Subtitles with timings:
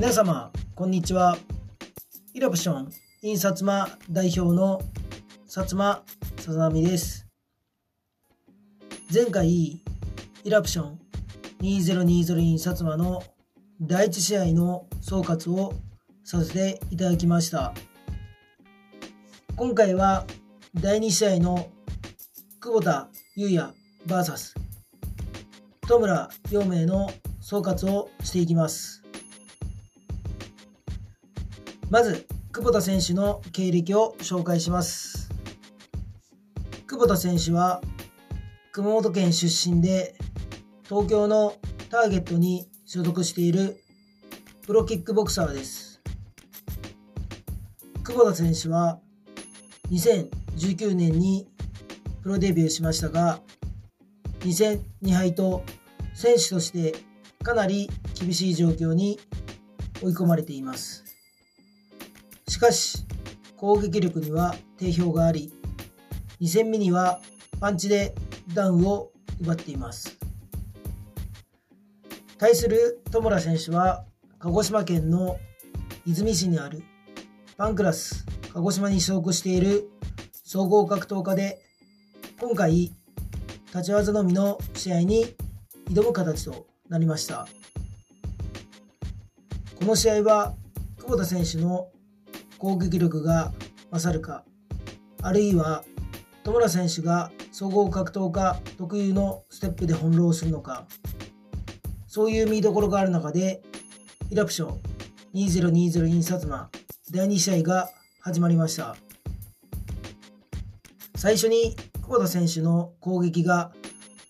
[0.00, 1.36] 皆様こんにちは。
[2.32, 4.80] イラプション印刷間代表の
[5.46, 6.02] 薩摩
[6.38, 7.26] さざみです。
[9.12, 9.82] 前回イ
[10.46, 10.98] ラプション
[11.60, 13.22] 2020印刷間の
[13.78, 15.74] 第1試合の総括を
[16.24, 17.74] させていただきました。
[19.54, 20.24] 今回は
[20.72, 21.68] 第2試合の
[22.58, 23.74] 久保田裕也
[24.06, 24.54] VS
[25.86, 28.99] 戸村陽明の総括をしていきます。
[31.90, 35.28] まず久保田選手の経歴を紹介します。
[36.86, 37.82] 久保田選手は
[38.70, 40.14] 熊本県出身で
[40.84, 41.54] 東京の
[41.90, 43.80] ターゲットに所属している
[44.64, 46.00] プロキックボクサーです。
[48.04, 49.00] 久保田選手は
[49.90, 51.48] 2019年に
[52.22, 53.40] プロデビューしましたが
[54.40, 55.64] 2戦2敗と
[56.14, 56.94] 選手として
[57.42, 59.18] かなり厳しい状況に
[60.00, 61.09] 追い込まれています。
[62.50, 63.06] しかし
[63.56, 65.52] 攻撃力には定評があり
[66.40, 67.20] 2戦目には
[67.60, 68.12] パンチで
[68.52, 70.18] ダウンを奪っています。
[72.38, 74.04] 対する戸村選手は
[74.40, 75.38] 鹿児島県の
[76.04, 76.82] 出水市にある
[77.56, 79.88] パンクラス鹿児島に所属している
[80.32, 81.60] 総合格闘家で
[82.40, 82.92] 今回
[83.66, 85.36] 立ち技のみの試合に
[85.88, 87.46] 挑む形となりました。
[89.78, 90.56] この試合は
[90.98, 91.86] 久保田選手の
[92.60, 93.52] 攻撃力が
[93.90, 94.44] 勝るか
[95.22, 95.82] あるいは
[96.44, 100.86] 戸村選手が総合格闘家特有のステップで翻弄するのか
[102.06, 103.62] そういう見どころがある中で
[104.30, 104.80] イラプション
[105.34, 106.70] 2020 in 薩摩
[107.10, 108.96] 第2試合が始まりました。
[111.16, 113.72] 最初に久保田選手の攻撃が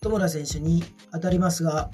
[0.01, 1.89] 戸村選手に当たりますが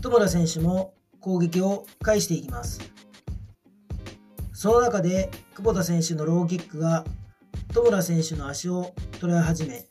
[0.00, 2.93] 戸村選手も攻撃を返していきます。
[4.64, 7.04] その中で久保田選手のローキックが
[7.74, 9.84] 戸村選手の足を捉え始め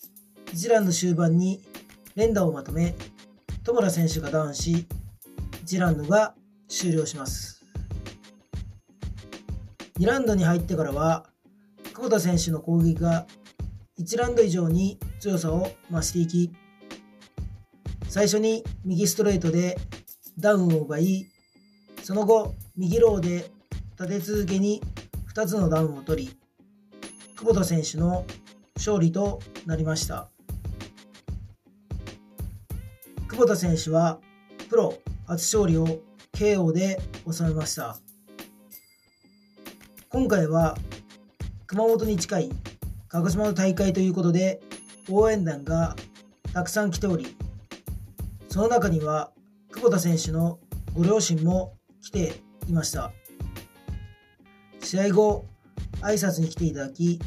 [0.47, 1.61] 1ラウンド終盤に
[2.15, 2.95] 連打をまとめ
[3.63, 4.87] 戸村選手がダウンし
[5.67, 6.33] 1ランドが
[6.67, 7.63] 終了します。
[9.99, 11.27] 2ラウンドに入ってからは
[11.93, 13.27] 久保田選手の攻撃が
[13.99, 16.51] 1ラウンド以上に強さを増していき
[18.09, 19.77] 最初に右ストレートで
[20.39, 21.27] ダウンを奪い
[22.01, 23.51] その後右ローで
[24.03, 24.81] 立て続けに
[25.33, 26.37] 2つのダウンを取り
[27.37, 28.25] 久保田選手の
[28.75, 30.29] 勝利となりました。
[33.29, 34.19] 久保田選手は
[34.69, 35.99] プロ初勝利を
[36.33, 36.99] KO で
[37.31, 37.97] 収めました。
[40.09, 40.77] 今回は
[41.65, 42.49] 熊本に近い
[43.07, 44.59] 鹿児島の大会ということで
[45.09, 45.95] 応援団が
[46.53, 47.37] たくさん来ており
[48.49, 49.31] その中には
[49.71, 50.59] 久保田選手の
[50.93, 52.33] ご両親も来て
[52.67, 53.13] いました。
[54.93, 55.45] 試合後
[56.01, 57.19] 挨拶に来ていただき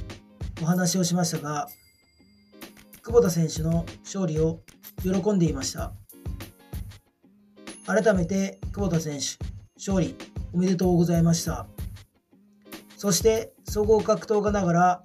[0.62, 1.66] お話をしましたが
[3.03, 4.60] 久保田選手の勝利を
[5.03, 5.93] 喜んでいました。
[7.84, 9.44] 改めて久保田選手
[9.78, 10.15] 勝利
[10.53, 11.66] おめでとうございました。
[12.97, 15.03] そして総合格闘家ながら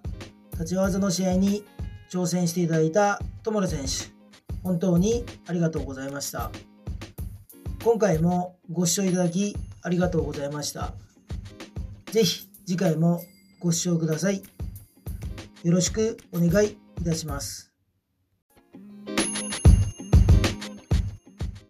[0.52, 1.66] 立ち技の試合に
[2.12, 4.14] 挑戦していただいた友野選手
[4.62, 6.52] 本当にありがとうございました。
[7.84, 10.94] 今回もご視聴いただきありがとうございました。
[12.12, 13.22] ぜひ次回も
[13.60, 14.42] ご視聴ください。
[15.64, 17.71] よろしくお願いいたします。